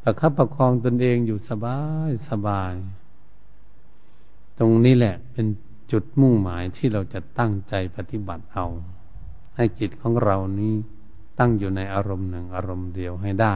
[0.02, 2.74] ประคับประคองตนเองอยู่สบายสบาย
[4.58, 5.46] ตรงนี้แหละเป็น
[5.92, 8.66] จุดมุ่งหมายที่เราจะตั้งใจปฏิบัติเอา
[9.56, 10.74] ให้จิตของเรานี้
[11.38, 13.54] ตั้งอยู่ในอารมณ์หนึ่งอารมณ์เดียวให้ได้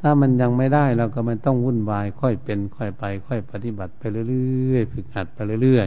[0.00, 5.86] ถ้ามันยังไม่ได้เราก็ไม่ต้องวุ่นวายค่อยเป็น ค่อยไป ค่อยปฏิบัติไปเรื่อยๆฝึกหัดไปเรื่อย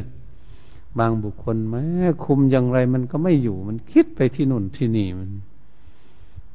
[0.50, 1.84] ๆบางบุคคลแม้
[2.24, 5.30] คุมอย่างไรมันก็ไม่อยู่มันคิดไปที่นู่นที่นี่มัน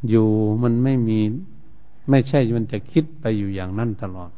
[0.08, 0.28] อยู่
[0.62, 1.20] มันไม่มี
[2.10, 4.30] ไม่ใช่มันจะคิดไปอยู่อย่างนั้นตลอด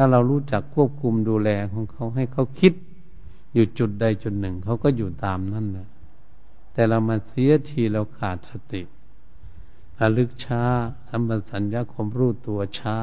[0.00, 2.72] ถ้าเรารู้จักควบคุมดูแลของเขาให้เขาคิด
[3.54, 5.88] อยู่จุดใดจุดหนึ่ง เขาก็อยู่ตามนั่นแหละ
[6.72, 8.82] แต่เรามาเสียทีเราขาดสติ
[10.00, 10.62] ระลึกช้า
[11.08, 12.96] สัมปสัญญาคมรู้ตัวช้า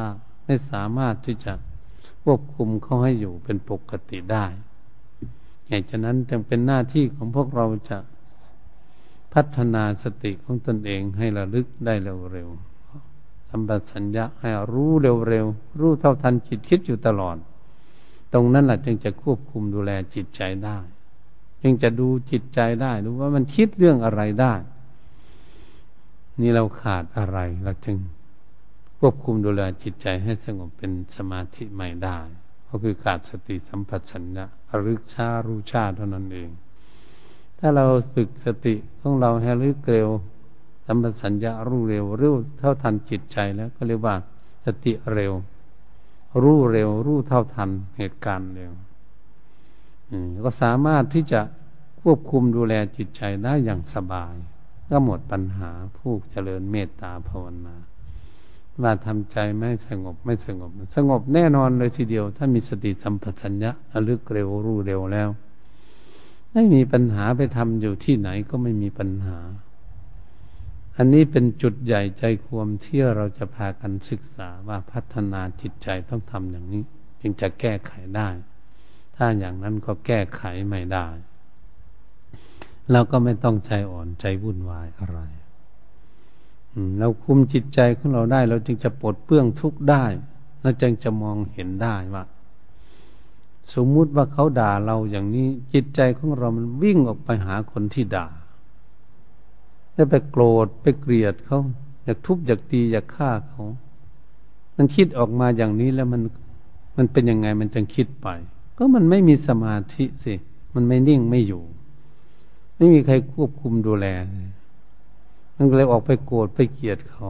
[0.46, 1.54] ไม่สามารถที่จะ
[2.24, 4.46] ควบคุมเขาให้อยู่เป็นปกติได้
[5.68, 7.98] อย่างฉะนั้นจึงเป็นหน้าที่ของพวกเราจะ
[9.34, 12.75] พัฒนาสติของตนเองให้ระลึกได้เร็วๆ
[13.56, 17.38] สัมปสัญญาให้รู้เร็วๆ รู้เท่าทันจิตคิดอยู่ตลอด
[18.34, 20.78] ตรงนั้นแหละจึงจะควบคุมดูแลจิตใจได้
[21.62, 24.54] จึงจะดูจิตใจได้ดูว่ามันคิดเรื่องอะไรได้
[26.42, 27.98] นี่เราขาดอะไรเราจึง
[29.00, 32.18] ควบคุมดูแลจิตใจให้สงบเป็นสมาธิใหม่ได้
[32.68, 34.46] ก็คือขาดสติสัมปชัญญะ
[34.86, 36.50] รึกชารู้ชาเท่านั้นเอง
[37.60, 40.10] ถ้าเราฝึกสติของเราให้รึกเร็ว
[40.86, 44.16] สัมปชัญญะรู้เร็วรู้เท่าทันจิตใจแล้วก็เรียกว่า
[44.66, 45.34] สติเร็ว
[46.44, 48.72] รู้เร็ว รู้เท่าทันเหตุการณ์เร็ว
[50.46, 51.42] ก็สามารถที่จะ
[52.02, 54.36] ควบคุมดูแลจิตใจได้อย่างสบาย
[54.90, 57.76] ก็หมดปัญหาผู้เจริญเมตตาภาวนา
[58.82, 65.30] ว่าทำใจไม่สงบไม่สงบ สงบแน่นอนเลยทีเดียว ถ้ามีสติสัมปชัญญะระลึกเร็วรู้เร็วแล้ว
[66.54, 69.38] ไม่มีปัญหาไปทำอยู่ที่ไหนก็ไม่มีปัญหา
[70.98, 76.84] อันนี้เป็นจุดใหญ่ใจความที่เราจะพากันศึกษาว่าพัฒนาจิตใจต้องทำอย่างนี้
[77.22, 78.30] จึงจะแก้ไขได้
[79.16, 81.08] ถ้าอย่างนั้นก็แก้ไขไม่ได้
[82.92, 85.20] เราก็ไม่ต้องใจอ่อนใจวุ่นวายอะไร
[87.00, 90.06] เราคุมจิตใจของเราได้ เราจึงจะปลดเปื้องทุกข์ได้
[90.62, 92.24] เราจึงจะมองเห็นได้ว่า
[93.74, 98.28] สมมุติว่าเขาด่าเราอย่างนี้ จิตใจของเรามันวิ่งออกไปหาคนที่ด่า
[99.96, 101.60] แล้ไปโกรธไปเกลียดเขา
[102.04, 103.64] อยากทุบอยากตีอยากฆ่าเขา
[104.76, 106.22] มันคิดออกมาอย่างนี้แล้วมัน
[106.98, 108.28] มันเป็นยังไงมันจึงคิดไป
[108.78, 110.34] ก็มันไม่มีสมาธิสิ
[110.76, 111.64] มันไม่นิ่งไม่อยู่
[112.78, 114.08] ไม่มีใครควบคุมดูแล
[115.58, 117.30] มันเลยออกไปโกรธไปเกลียดเขา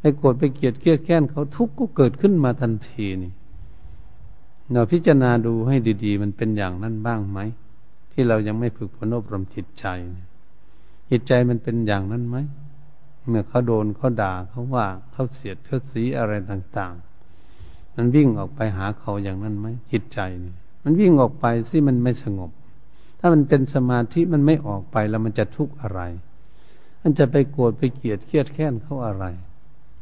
[0.00, 3.32] ไปโกรธไปเกลียดเกลียดแค้นเขาทุกข์ก็เกิดขึ้นมาทันทีนี่
[4.72, 7.38] เราพิจารณาดูให้ดี ๆ มันเป็นอย่างนั้นบ้างไหม
[8.12, 9.84] ที่เรายังไม่ฝึกฝนอบรมจิตใจ
[11.10, 12.36] จิตใจมันเป็นอย่างนั้นไหม
[13.28, 22.50] เมื่อเขาโดนเขาด่าเขาว่าเขาเสียดเขาสีอะไรต่างๆ มันวิ่งออกไปหาเขาอย่างนั้นไหมจิตใจนี่มันวิ่งออกไปสิมันไม่สงบ
[23.18, 26.00] ถ้ามันเป็นสมาธิมันไม่ออกไปแล้วมันจะทุกข์อะไร
[27.02, 29.24] มันจะไปโกรธไปเกลียดเครียดแค้นเขาอะไร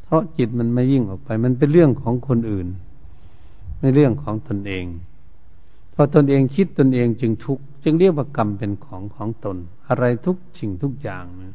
[0.03, 2.69] เพราะจิตมันไม่วิ่งออกไป มันเป็นเรื่องของคนอื่น
[3.79, 4.85] ไม่เรื่องของตนเอง
[5.95, 9.57] พอตนเองคิดตนเองจึงทุกข์จึงเรียกว่ากรรมเป็นของของตน
[9.89, 11.55] อะไรทุกสิ่งทุกอย่างนะ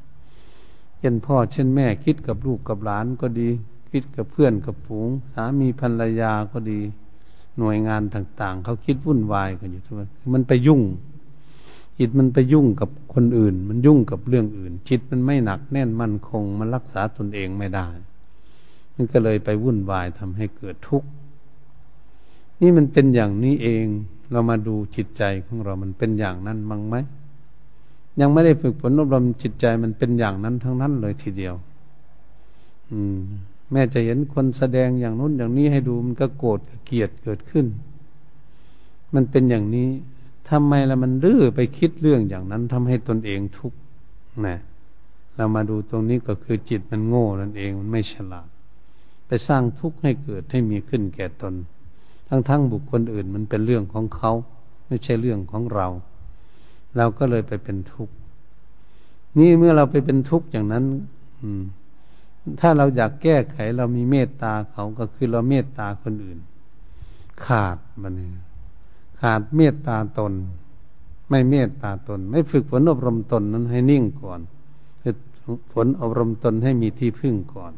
[0.99, 3.49] เช่นพ่อเช่นแม่คิดกับลูกกับหลานก็ดี
[3.91, 6.79] คิดกับเพื่อนกับฝูง สามีภรรยาก็ดี
[7.57, 10.81] หน่วยงานต่าง ๆ เขาคิดวุ่นวายกันอยู่ทุกวันมันไปยุ่ง
[11.99, 17.87] จิตมันไปยุ่งกับคนอื่น มันยุ่งกับเรื่องอื่น จิตมันไม่หนักแน่นมั่นคง มันรักษาตนเองไม่ได้
[18.95, 21.09] มันก็เลยไปวุ่นวายทำให้เกิดทุกข์
[22.61, 23.85] นี่มันเป็นอย่างนี้เอง
[24.31, 26.95] เรามาดูจิตใจของเรา มันเป็นอย่างนั้นมั้งไหม
[28.19, 31.55] ยังไม่ได้ฝึกฝนอบรมจิตใจมันเป็นอย่างนั้นทั้งนั้นเลยทีเดียว
[32.91, 33.19] อืม
[33.71, 37.65] แม่จะเห็นคนแสดงอย่างนู้นอย่างนี้ให้ดูมันก็โกรธเกลียดเกิดขึ้น
[39.13, 39.87] มันเป็นอย่างนี้
[40.49, 43.77] ทำไมละมันรื้อไปคิดเรื่องอย่างนั้นทำให้ตนเองทุกข์
[44.45, 44.57] นะ
[45.35, 48.47] เรามาดูตรงนี้ก็คือจิตมันโง่นั่นเองมันไม่ฉลาด
[49.27, 51.53] ไปสร้างทุกข์ให้เกิดให้มีขึ้นแก่ตน
[52.27, 54.31] ทั้งๆบุคคลอื่นมันเป็นเรื่องของเขา
[54.87, 55.87] ไม่ใช่เรื่องของเรา
[56.97, 58.15] เราก็เลยไปเป็นทุกข์
[59.37, 60.83] นี่เมื่อเราไปเป็นทุกข์อย่างนั้น
[61.41, 61.63] อืม
[62.59, 66.39] ถ้าเราอยากแก้ไข เรามีเมตตาเขาก็คือเราเมตตาคนอื่น
[67.45, 68.13] ขาดมัน
[69.21, 70.33] ขาดเมตตาตน
[71.29, 74.39] ไม่เมตตาตน ไม่ฝึกฝนอบรมตนนั้นให้นิ่งก่อน
[75.01, 75.17] ฝึก
[75.73, 77.73] ฝนอบรมตนให้มีที่พึ่งก่อน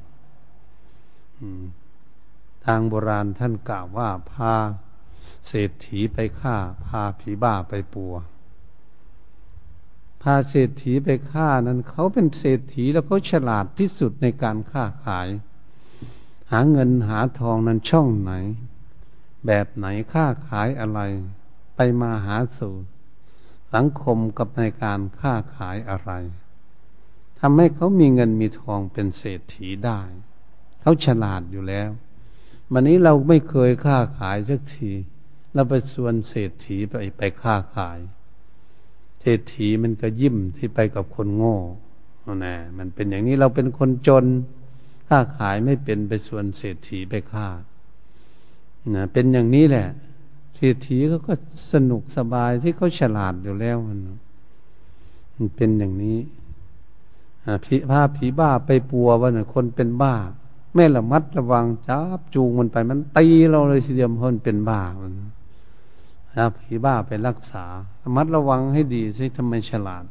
[2.66, 4.54] ทางโบราณท่านกล่าวว่าพา
[5.48, 8.14] เศรษฐีไปฆ่า พาผีบ้าไปปัว
[10.28, 15.28] พาเศรษฐีไปฆ่านั้น เขาเป็นเศรษฐีแล้วเขาฉลาดที่สุดในการค้าขาย
[16.52, 18.32] หาเงินหาทองนั้นช่องไหน
[19.46, 21.00] แบบไหนค้าขายอะไร
[21.76, 22.76] ไปมาหาสู่
[23.74, 26.12] สังคมกับในการค้าขายอะไร
[27.40, 30.00] ทำให้เขามีเงินมีทองเป็นเศรษฐีได้
[30.82, 31.90] เขาฉลาดอยู่แล้ว
[32.72, 34.92] วันนี้เราไม่เคยค้าขายสักที
[35.54, 38.00] เราไปชวนเศรษฐีไปไปค้าขาย
[39.28, 41.58] รษฐีมันก็ยิ้มที่ไปกับคนโง่
[42.46, 44.26] นะมันเป็นอย่างนี้เราเป็นคนจน
[45.08, 47.48] ค้าขายไม่เป็นไปชวนเศรษฐีไปค้า
[48.96, 49.88] นะเป็นอย่างนี้แหละ
[50.56, 51.34] เศรษฐีเขาก็
[51.72, 54.00] สนุกสบายที่เขาฉลาดอยู่แล้วมัน
[55.36, 56.20] มันเป็นอย่างนี้
[57.66, 60.16] ผีผ้าผีบ้าไปปัวว่าเนี่ยคนเป็นบ้า
[60.76, 65.14] แม่ละมัดระวังจับจูงมันไปมันตีเราเลยสิเดียมคนเป็นบ้ามัน
[66.36, 67.66] นะผีบ้าไปรักษา
[68.02, 70.04] ระมัดระวังให้ดีสิทำไมฉลาด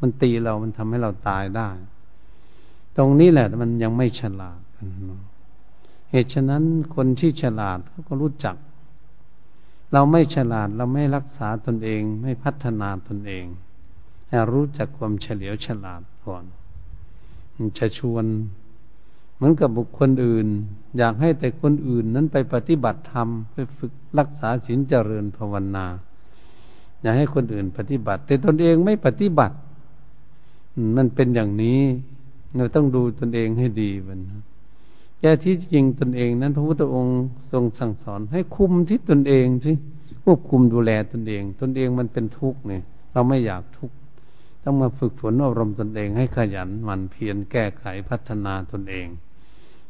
[0.00, 1.68] มันตีเรามันทำให้เราตายได้
[2.96, 4.60] ตรงนี้แหละมันยังไม่ฉลาด
[6.10, 6.64] เหตุฉะนั้น
[6.94, 8.56] คนที่ฉลาดเขาก็รู้จัก
[9.92, 13.44] เราไม่ฉลาดเราไม่รักษาตนเอง ไม่พัฒนาตนเอง
[14.52, 16.44] รู้จักความเฉลียวฉลาดก่อน
[17.78, 18.24] จะชวน
[19.44, 20.46] มือนกับบุคคลอื่น
[20.98, 25.86] อยากให้แต่คนอื่นนั้นไปปฏิบัติธรรมไปฝึกรักษาศีลเจริญภาวนา
[27.02, 29.56] อยากให้คนอื่นปฏิบัติ แต่ตนเองไม่ปฏิบัติ
[30.96, 31.80] มันเป็นอย่างนี้
[32.56, 34.20] เราต้องดูตนเองให้ดีมัน
[35.20, 37.18] แก่ที่จริงตนเองนั้น พระพุทธองค์
[37.52, 39.72] ทรงสั่งสอน ให้คุมที่ตนเองสิ
[40.24, 43.94] ควบคุมดูแลตนเอง ตนเองมันเป็นทุกข์เนี่ยเราไม่อยากทุกข์
[44.64, 49.06] ต้องมาฝึกฝนอบรมตนเองให้ขยันหมั่นเพียรแก้ไขพัฒนาตนเอง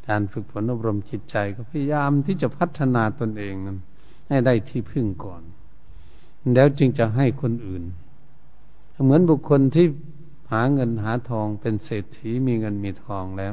[0.09, 3.79] การฝึกฝนอบรมจิตใจก็พยายามที่จะพัฒนาตนเองนั้น
[4.29, 5.43] ให้ได้ที่พึ่งก่อน
[6.55, 7.83] แล้วจึงจะให้คนอื่น
[9.05, 9.87] เหมือนบุคคลที่
[10.53, 13.53] หาเงินหาทองเป็นเศรษฐีมีเงินมีทองแล้ว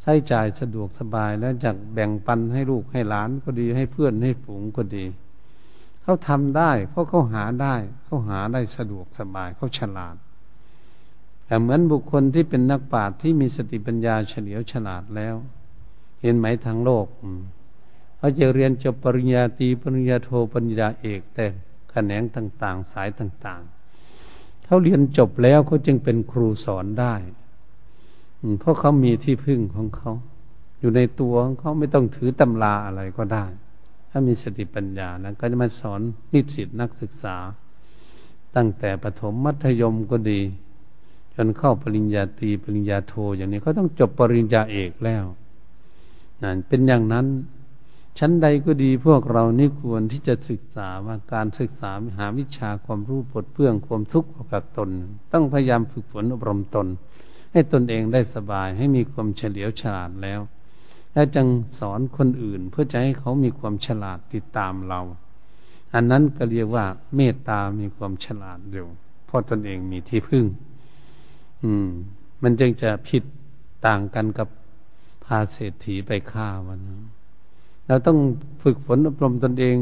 [0.00, 5.04] ใช้จ่ายสะดวกสบายแล้วจากแบ่งปันให้ลูกให้หลานก็ดีให้เพื่อนให้ฝูงก็ดี
[6.02, 10.16] เขาทำได้ เพราะเขาหาได้ เขาหาได้สะดวกสบายเขาฉลาด
[11.52, 15.36] แต่เหมือนบุคคลที่เป็นนักปราชญ์ที่มีสติปัญญาเฉลียวฉลาดแล้ว
[16.22, 17.06] เห็นไหมทางโลก
[18.16, 21.46] เขาจะเรียนจบปริญญาตรีปริญญาโทปริญญาเอก แต่
[21.90, 27.14] แขนงต่างๆ สายต่างๆเขาเรียนจบแล้วเขาจึงเป็นครูสอนได้
[28.58, 30.10] เพราะเขามีที่พึ่งของเขา
[30.80, 33.44] อยู่ในตัวของเขาไม่ต้องถือตำราอะไรก็ได้
[34.10, 36.00] ถ้ามีสติปัญญานะก็จะมาสอน
[36.32, 37.36] นิสิตนักศึกษา
[38.56, 40.42] ตั้งแต่ประถมมัธยมก็ดี
[41.34, 45.24] จนเข้าปริญญาตรีปริญญาโทอย่างนี้เขาต้องจบปริญญาเอกแล้ว
[46.42, 47.26] นั่นเป็นอย่างนั้น
[48.18, 54.88] ชั้นใดก็ดีพวกเรานี่ควรที่จะศึกษาว่าการศึกษาหาวิชาความรู้ปลดเปลื้องความทุกข์ออกจากตน
[55.32, 56.86] ต้องพยายามฝึกฝนอบรมตน
[57.52, 60.40] ให้ตนเองได้สบายให้มีความเฉลียวฉลาดแล้ว
[61.12, 61.46] แล้วจึง
[61.78, 65.00] สอนคนอื่นเพื่อจะให้เขามีความฉลาดติดตามเรา
[65.94, 68.86] อันนั้นก็เรียกว่าเมตตามีความฉลาดอยู่
[69.26, 70.44] เพราะตนเองมีที่พึ่ง
[71.64, 71.88] อืม
[72.42, 73.22] มันจึงจะผิด
[73.86, 74.48] ต่างกันกับ
[75.24, 76.80] พาเศรษฐีไปฆ่าวัน
[77.86, 78.18] เราต้อง
[78.62, 79.76] ฝึกฝนอบรมตนเอง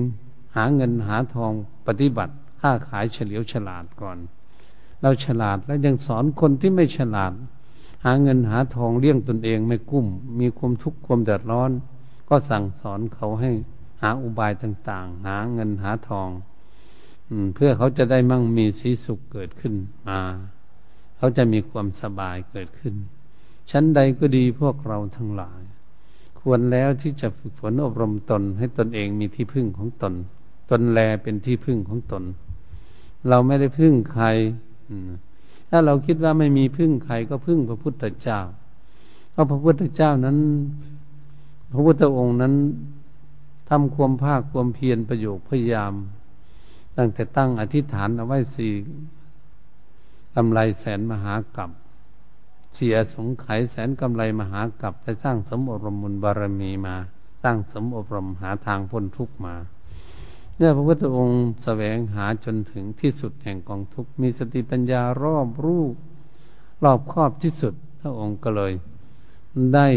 [0.57, 1.53] หาเงินหาทอง
[1.87, 4.19] ปฏิบัติค้าขายเฉลียวฉลาดก่อน
[5.03, 7.33] เราฉลาดแล้วยังสอนคนที่ไม่ฉลาด
[8.05, 10.07] หาเงินหาทองเลี้ยงตนเองไม่กุ้ม
[10.41, 11.71] มีความทุกข์ความเดือดร้อน
[12.29, 13.51] ก็สั่งสอนเขาให้
[14.03, 16.29] หาอุบายต่าง ๆ หาเงินหาทอง
[17.31, 19.75] อืเพื่อเขาจะได้มั่งมีสีสุขเกิดขึ้น
[20.09, 20.21] มา
[21.21, 22.95] เขาจะมีความสบายเกิดขึ้น
[23.71, 25.63] ชั้นใดก็ดีพวกเราทั้งหลาย
[26.41, 30.15] ควรแล้วที่จะฝึกฝนอบรมตนให้ตนเองมีที่พึ่งของตน
[30.71, 32.23] ตนแลเป็นที่พึ่งของตน
[33.29, 34.27] เราไม่ได้พึ่งใคร
[35.71, 38.41] ถ้าเราคิดว่าไม่มีพึ่งใครก็พึ่งพระพุทธเจ้า
[39.31, 40.39] เพราะพระพุทธเจ้านั้น
[41.73, 42.55] พระพุทธองค์นั้น
[43.69, 45.93] ทำความภาคความเพียรประโยคพยายาม
[46.97, 48.73] ตั้งแต่ตั้งอธิษฐานเอาไว้สี่
[50.37, 51.71] กำไรแสนมหากรัป
[52.75, 56.97] เสียสงไขแสนกำไรมหากรัปแต่สร้างสมอบรมมุลบารมีมา
[57.43, 59.55] สร้างสมอบรมหาทางพ้นทุกข์มา
[60.57, 65.85] เมื่อพระพุทธองค์แสวงหาจนถึงที่สุดแห่งกองทุกมีสติปัญญารอบรู้
[66.85, 68.73] รอบครอบที่สุดพระองค์ก็เลย
[69.75, 69.89] ได้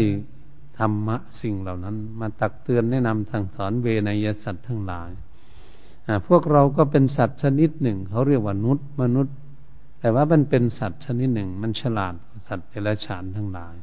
[0.78, 5.10] ธรรมะสิ่งเหล่านั้น มาตักเตือนแนะนำสั่งสอนเวนยสัตว์ทั้งหลาย
[6.26, 9.36] พวกเราก็เป็นสัตว์ชนิดหนึ่ง เขาเรียกว่านุษย์ มนุษย์
[10.04, 13.74] แต่ว่ามันเป็นสัตว์ชนิดหนึ่ง มันฉลาดกว่าสัตว์เดรัจฉานทั้งหลาย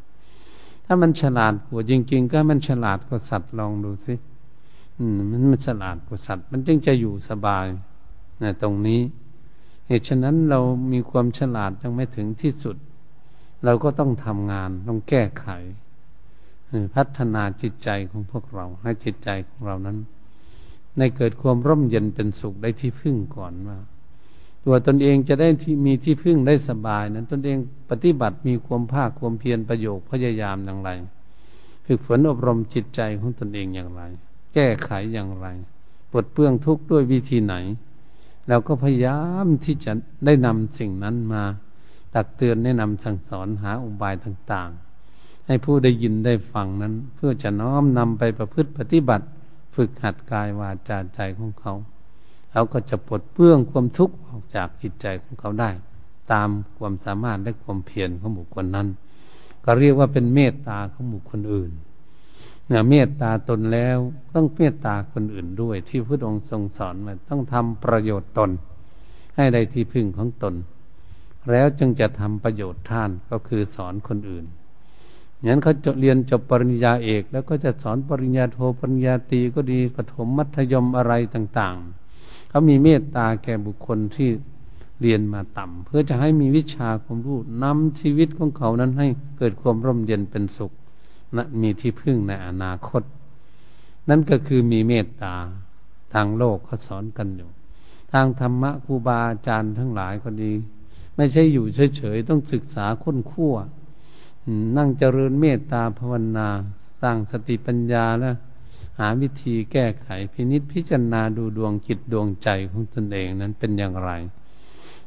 [0.86, 4.14] ถ้ามันฉลาดกว่าจริง ๆ ก็มันฉลาดกว่าสัตว์ลองดูสิ
[5.32, 7.66] มันมันฉลาดกว่าสัตว์ มันจึงจะอยู่สบาย
[8.42, 9.02] นะตรงนี้
[9.88, 10.60] เหตุฉะนั้นเรา
[10.92, 12.76] มีความฉลาดยังไม่ถึงที่สุด
[13.66, 15.48] เราก็ต้องทำงานต้องแก้ไข
[16.96, 19.98] พัฒนาจิตใจของพวกเรา ให้จิตใจของเรานั้น
[20.98, 23.80] ในเกิดความร่มเย็นเป็นสุขได้ที่พึ่งก่อนว่า
[24.66, 25.50] ตัวตนเองจะได้
[25.86, 27.58] มีที่พึ่งได้สบาย นั้นตนเอง
[27.90, 30.90] ปฏิบัติมีความภาคความเพียรประโยชน์พยายามอย่างไร
[31.86, 34.02] ฝึกฝนอบรมจิตใจของตนเองอย่างไร
[34.54, 35.48] แก้ไขอย่างไร
[36.12, 37.56] ปลดเปลื้องทุกข์ด้วยวิธีไหน
[38.48, 39.92] เราก็พยายามที่จะ
[40.26, 41.44] ได้นำสิ่งนั้นมา
[42.14, 49.26] ตักเตือนแนะนำสั่งสอนหาอุบายต่างๆ ให้ผู้ได้ยินได้ฟังนั้น เพื่อจะน้อมนำไปประพฤติปฏิบัติ
[49.76, 51.74] ฝึกหัดกายวาจาใจของเขา
[52.52, 55.70] เขาก็จะปลดเปลื้องความทุกข์อ จากจิตใจของเขาได้
[56.32, 58.88] ตามความสามารถและความเพียรของบุคคลนั้น
[59.66, 61.72] ก็เรียกว่าเป็นเมตตาของบุคคลอื่น
[62.68, 63.98] เนี่ยเมตตาตนแล้ว
[64.34, 68.50] ต้องเมตตาคนอื่นด้วย ที่พระองค์ทรงสอนมาต้องทำประโยชน์ตน
[69.36, 70.56] ให้ได้ที่พึ่งของตน
[71.52, 74.46] แล้วจึงจะทำประโยชน์ท่านก็คือสอนคนอื่น
[75.42, 82.01] อย่างนั้นเขาจะเรียนจบปริญญาเอก แล้วก็จะสอนปริญญาโทปริญญาตรีก็ดีปฐมมัธยมอะไรต่าง ๆ
[82.52, 84.30] เขามีเมตตาแก่บุคคลที่
[85.02, 90.72] เรียนมาต่ำเพื่อจะให้มีวิชาความรู้นำชีวิตของเขานั้นให้เกิดความร่มเย็นเป็นสุข
[91.36, 93.04] นะมีที่พึ่งในอนาคต
[94.10, 95.34] นั่นก็คือมีเมตตา
[96.14, 97.50] ทางโลกเขาสอนกันอยู่
[98.14, 100.52] ทางธรรมะครูบาอาจารย์ทั้งหลายก็ดี
[101.16, 101.66] ไม่ใช่อยู่
[101.98, 103.56] เฉยๆต้องศึกษาค้นคั่ว
[104.78, 106.48] นั่งเจริญเมตตาภาวนา
[107.02, 114.12] สร้างสติปัญญาแล้วาวิธีแก้ไขพินิษพิจารณาดูดวงจิตดวงใจของตนเองนั้นเป็นอย่างไร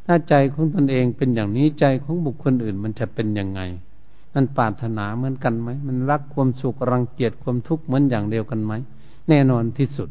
[0.07, 3.61] ถ้าใจของตนเองเป็นอย่างนี้ใจของบุคคลอื่นมันจะเป็นยังไง
[4.35, 8.72] มันปรารถนาเหมือนกันไหม มันรักความสุขรังเกียจความทุกข์เหมือนอย่างเดียวกันไหม
[9.28, 10.09] แน่นอนที่สุด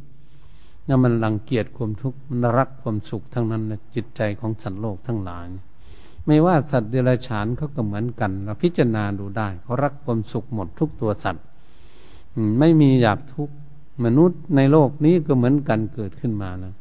[0.87, 3.63] ถ้ามันรังเกียจความทุกข์มันรักความสุขทั้งนั้น
[3.95, 5.45] จิตใจของสัตว์โลกทั้งหลาย
[6.27, 11.45] ไม่ว่าสัตว์เดรัจฉานเขาก็เหมือนกันเราพิจารณาดูได้เขารักความสุขหมดทุกตัวสัตว์
[12.59, 13.53] ไม่มีอยากทุกข์
[14.03, 16.73] มนุษย์ในโลกนี้ก็เหมือนกันเกิดขึ้นมาแล้ว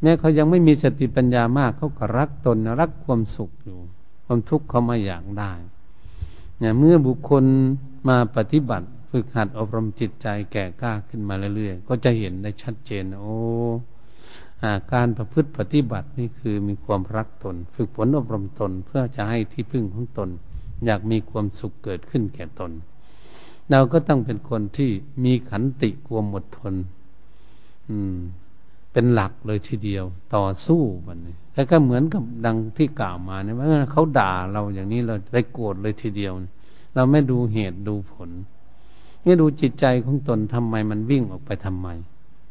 [0.00, 3.78] แม้เขายังไม่มีสติปัญญามากเขาก็รักตนรักความสุขอยู่
[4.24, 5.52] ความทุกข์เขาไม่อยากได้
[6.58, 7.44] เนี่ยเมื่อบุคคล
[8.08, 13.36] มาปฏิบัติ ฝึกหัดอบรมจิตใจแก่กล้าขึ้นมาเรื่อยๆก็จะเห็นได้ชัดเจน โอ้
[14.92, 20.28] การประพฤติปฏิบัตินี่คือมีความรักตน ฝึกฝนอบรมตนเพื่อจะให้ที่พึ่งของตน
[20.86, 22.70] อยากมีความสุขเกิดขึ้นแก่ตน
[23.72, 24.90] เราก็ต้องเป็นคนที่
[25.24, 26.74] มีขันติความอดทน
[27.90, 28.16] อืม
[28.92, 30.04] เป็นหลักเลยทีเดียว
[30.34, 36.32] ต่อสู้มันนี่แล้วก็เหมือนกับดังที่กล่าวมาเนี่ยว่าเขาด่าเราอย่างนี้เราไปโกรธเลยทีเดียว
[36.94, 38.30] เราไม่ดูเหตุดูผล
[39.24, 41.88] ไม่ดูจิตใจของตนทำไมมันวิ่งออกไปทำไม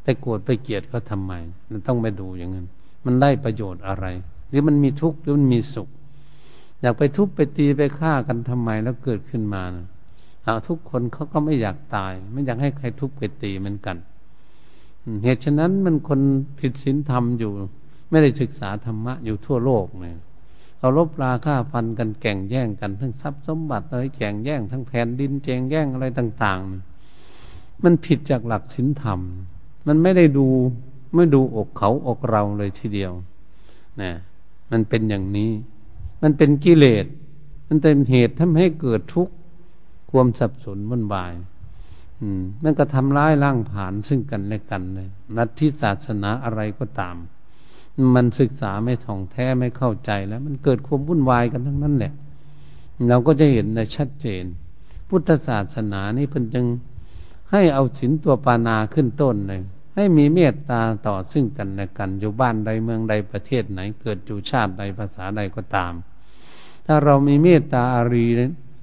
[0.02, 1.32] ไปโกรธไปเกลียดเขาทาไม
[1.70, 2.66] มันต้องไปดูอย่างนั้น
[3.04, 4.06] มันได้ประโยชน์อะไร
[4.48, 5.88] หรือมันมีทุกข์หรือมันมีสุข
[6.80, 9.86] อยากไปทุบไปตีไปฆ่ากันทำไมแล้วเกิดขึ้นมานะ
[10.44, 13.96] เอาทุกคนเขาก็ไม่อยากตาย ไม่อยากให้ใครทุบไปตีเหมือนกัน
[15.24, 16.20] เหตุฉะนั้นมันคน
[16.60, 17.52] ผิดศีลธรรมอยู่
[18.10, 20.18] ไม่ได้ศึกษาธรรมะอยู่ทั่วโลกเนี่ย
[20.78, 26.60] เราลบราค่าฟันกันแก่งแย่งกัน ทั้งทรัพย์สมบัติอะไรแข่งแย่งทั้งแผ่นดินแจงแย่งอะไรต่าง
[27.22, 29.20] ๆ มันผิดจากหลักศีลธรรม
[29.86, 30.46] มันไม่ได้ดู
[31.14, 33.12] ไม่ดูอกเขาอกเราเลยทีเดียว
[34.00, 34.10] นะ
[34.70, 35.50] มันเป็นอย่างนี้
[36.22, 37.06] มันเป็นกิเลส
[37.68, 39.34] มันเป็นเหตุทำให้เกิดทุกข์
[40.12, 41.32] ความสับสนวุ่นวาย
[42.20, 47.16] อืมมันก็ทำร้ายร่างผานซึ่งกันและกันเลยนัตทิศาสนาอะไรก็ตาม
[48.14, 52.12] มันศึกษาไม่ท่องแท้ไม่เข้าใจแล้ว มันเกิดความวุ่นวายกันทั้งนั้นแหละ
[53.08, 54.44] เราก็จะเห็นในชัดเจน
[55.08, 56.66] พุทธศาสนานี่เพิ่นจึง
[57.52, 59.60] ให้เอาศีลตัวปานาขึ้นต้นเลย
[59.94, 65.92] ให้มีเมตตาต่อซึ่งกันและกัน อยู่บ้านใดเมืองใดประเทศไหน เกิดอยู่ชาติใดภาษาใดก็ตาม
[66.86, 68.26] ถ้าเรามีเมตตาอารี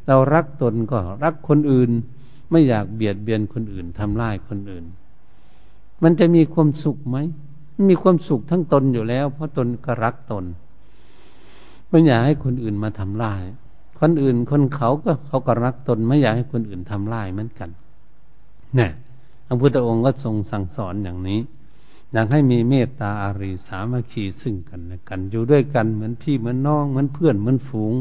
[0.09, 1.91] เรารักตนก็รักคนอื่น
[2.51, 4.85] ไม่อยากเบียดเบียนคนอื่นทำร้ายคนอื่น
[6.03, 7.17] มันจะมีความสุขไหม
[7.89, 10.45] มีความสุขทั้งตนอยู่แล้ว เพราะตนก็รักตน
[11.89, 13.41] ไม่อยากให้คนอื่นมาทำลาย
[13.99, 17.69] คนอื่นคนเขาก็เขาก็รักตน ไม่อยากให้คนอื่นทำลายเหมือนกัน
[18.75, 18.91] เนี่ย
[19.47, 21.39] พระพุทธองค์ก็ทรงสั่งสอนอย่างนี้
[22.13, 27.93] อยากให้มีเมตตาอารีสามัคคีซึ่งกันและกัน อยู่ด้วยกันเหมือนพี่เหมือนน้องเหมือนเพื่อนเหมือนฝูง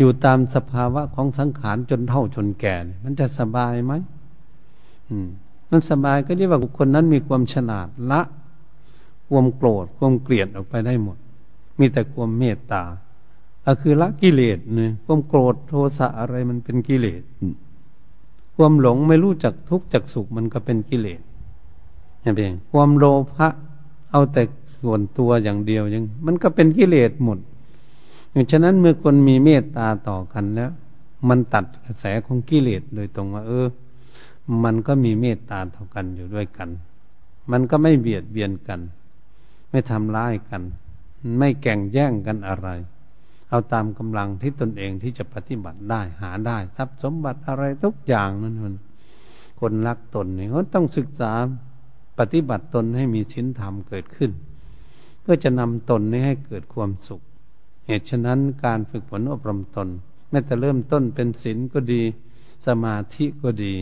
[0.00, 2.74] อยู่ตามสภาวะของสังขารจนเท่าจนแก่
[3.04, 3.92] มันจะสบายไหม
[5.08, 5.28] อืม
[5.70, 8.20] มันสบายก็เรียกว่าคคลนั้นมีความฉลาดละ
[9.28, 11.18] ความโกรธความเกลียดออกไปได้หมด
[11.78, 12.82] มีแต่ความเมตตา
[13.64, 17.22] ก็คือละกิเลสเนี่ยความโกรธโทสะอะไรมันเป็นกิเลส
[18.56, 21.20] ความหลงไม่รู้จักทุกข์จักสุขมันก็เป็นกิเลส
[22.22, 23.48] อย่างเองความโลภะ
[24.10, 24.42] เอาแต่
[24.80, 27.38] ส่วนตัวอย่างเดียวยัง มันก็เป็นกิเลสหมด
[28.50, 30.70] ฉะนั้นเมื่อคนมีเมตตาต่อกันแล้ว
[31.28, 33.66] มันตัดกระแสของกิเลสโดยตรงว่า เออ
[34.64, 36.68] มันก็มีเมตตาต่อกันอยู่ด้วยกัน
[37.50, 38.80] มันก็ไม่เบียดเบียนกัน
[39.70, 40.62] ไม่ทำร้ายกัน
[41.38, 42.68] ไม่แก่งแย่งกันอะไร
[43.48, 48.76] เอาตามกำลังที่ตนเองที่จะปฏิบัติได้หาได้ ทรัพย์สมบัติอะไรทุกอย่างนั่นมัน
[49.60, 51.32] คนรักตนเนี่ยเขาต้องศึกษา
[52.18, 54.30] ปฏิบัติตนให้มีชิ้นธรรมเกิดขึ้น
[55.20, 57.20] เพื่อจะนำตนนี้ให้เกิดความสุข
[57.90, 59.88] เหตุฉะนั้นการฝึกฝนอบรมตน
[60.30, 62.02] แม้แต่เริ่มต้นเป็นศีลก็ดี
[62.66, 63.74] สมาธิก็ดี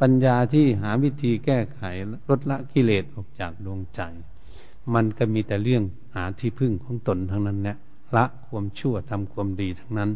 [0.00, 1.80] ปัญญาที่หาวิธีแก้ไข
[2.28, 4.00] ลดละกิเลสออกจากดวงใจ
[4.94, 5.82] มันก็มีแต่เรื่อง
[6.14, 7.76] หาที่พึ่งของตนทั้งนั้นแหละ
[8.16, 10.10] ละความชั่วทำความดีทั้งนั้น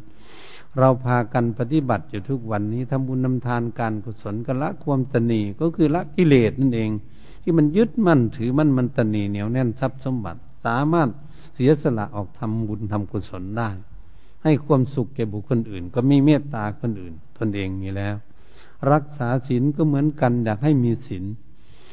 [0.78, 6.90] เราพากันปฏิบัติอยู่ทุกวันนี้ทำบุญนำทานการกุศลก็ละความตนีก็คือละกิเลสนั่นเอง
[7.42, 11.08] ที่มันยึดมั่นถือมั่นมันตนีเหนียวแน่นทรัพย์สมบัติสามารถ
[11.60, 13.70] เสียสละออกทำบุญทำกุศลได้
[14.42, 18.16] ให้ความสุขแก่บุคคลอื่น ก็มีเมตตาคนอื่น ตนเองมีแล้ว
[18.92, 21.24] รักษาศีลก็เหมือนกันอยากให้มีศีล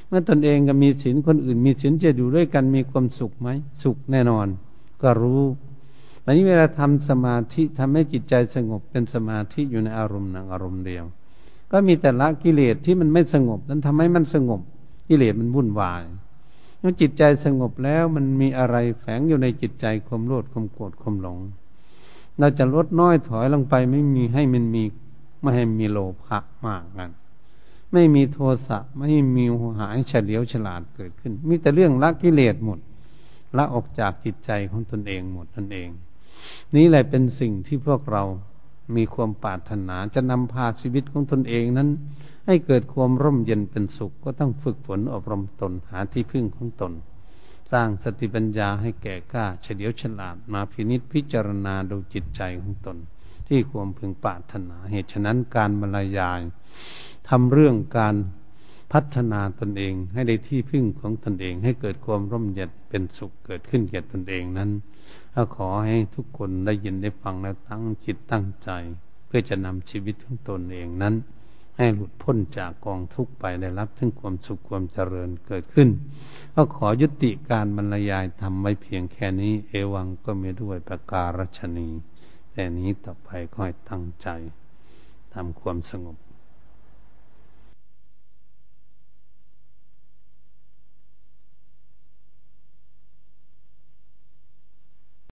[0.08, 3.50] เมื่อตนเองก็มีศีลคนอื่น มีศีลจะอยู่ด้วยกันมีความสุขไหม
[3.84, 4.48] สุขแน่นอน
[5.02, 5.42] ก็รู้
[6.24, 11.06] วันนี้เวลาทำสมาธิทำให้จิตใจสงบเป็นสมาธิอยู่ในอารมณ์หนึ่งอารมณ์เดียว
[11.72, 14.62] ก็มีแต่ละกิเลสที่มันไม่สงบ นั้นทำให้มันสงบ
[15.10, 16.04] กิเลสมันวุ่นวาย
[16.88, 21.40] มื่อจิตใจสงบแล้วมันมีอะไรแฝงอยู่ในจิตใจความโลภความโกรธความหลง
[22.40, 24.84] เราจะลดน้อยถอยลงไปไม่มีให้มันมี
[25.42, 27.12] ไม่ให้มีโลภะมากนัน
[27.94, 29.46] ไม่มีโทสะไม่มี
[29.80, 32.80] หายเฉลียวฉลาดเกิดขึ้น มีแต่เรื่องละกิเลสหมด
[33.58, 35.90] ละออกจากจิตใจของตนเองหมดนั่นเอง
[36.76, 38.24] นี้แหละเป็นสิ่งที่พวกเรา
[38.96, 41.90] มีความปรารถนาจะนำพาชีวิตของตนเองนั้น
[42.46, 46.94] ให้เกิดความร่มเย็นเป็นสุขก็ต้องฝึกฝนอบรมตนหาที่พึ่งของตน
[47.72, 52.98] สร้างสติปัญญาให้แก่กล้าเฉลียวฉลาดมาพินิษพิจารณาดูจิตใจของตน
[53.48, 56.40] ที่ความพึงปรารถนาเหตุฉะนั้นการบรรยาย
[57.30, 58.16] ทำเรื่องการ
[58.94, 64.70] พัฒนาตนเองให้ได้ที่พึ่งของตนเอง ให้เกิดความร่มเย็นเป็นสุขเกิดขึ้นแก่ตนเองนั้น
[65.56, 68.70] ขอให้ทุกคนได้ยินได้ฟังแล้วตั้งจิตตั้งใจ
[69.26, 71.16] เพื่อจะนำชีวิตของตนเองนั้น
[71.78, 75.90] ให้หลุดพ้นจากกองทุกข์ไปได้รับถึงความสุขความเจริญเกิดขึ้น
[76.54, 81.90] ก็ขอยุติการบรรยายทำไว้เพียงแค่นี้ เอวังก็มีด้วยประการชนี
[82.52, 84.28] แต่นี้ต่อไปก็ให้ตั้งใจ
[85.34, 86.18] ทำความสงบ